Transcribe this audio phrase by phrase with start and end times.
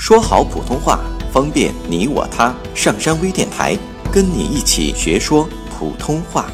[0.00, 0.98] 说好普通话，
[1.30, 2.56] 方便你我他。
[2.74, 3.76] 上山微电台，
[4.10, 6.50] 跟你一起学说普通话。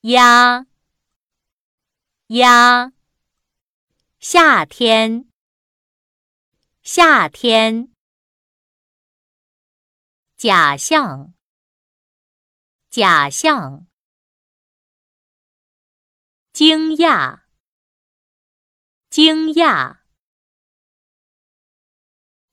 [0.00, 0.66] 鸭，
[2.28, 2.92] 鸭，
[4.18, 5.28] 夏天，
[6.82, 7.92] 夏天。
[10.38, 11.34] 假象，
[12.88, 13.86] 假象。
[16.54, 17.40] 惊讶，
[19.10, 20.05] 惊讶。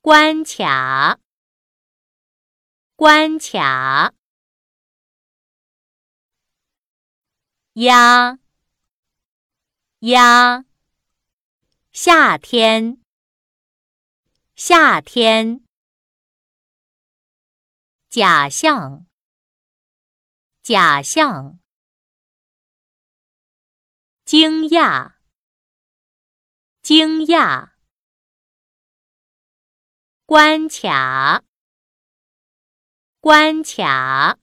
[0.04, 1.18] 关卡，
[2.94, 4.12] 关卡。
[7.72, 8.38] 鸭，
[10.00, 10.66] 鸭。
[11.90, 13.00] 夏天，
[14.54, 15.64] 夏天。
[18.10, 19.06] 假象，
[20.60, 21.58] 假象。
[24.26, 25.14] 惊讶，
[26.82, 27.73] 惊讶。
[30.26, 31.44] 关卡，
[33.20, 34.38] 关卡。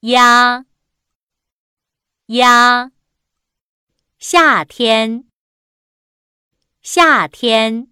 [0.00, 0.66] 鸭，
[2.26, 2.92] 鸭。
[4.18, 5.30] 夏天，
[6.82, 7.90] 夏天。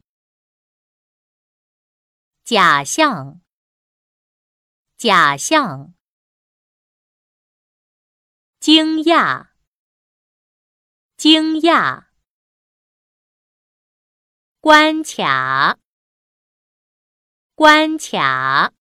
[2.44, 3.40] 假象，
[4.98, 5.94] 假象。
[8.60, 9.52] 惊讶，
[11.16, 12.07] 惊讶。
[14.69, 15.78] 关卡，
[17.55, 18.77] 关卡。